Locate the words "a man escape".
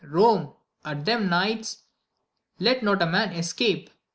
3.03-3.91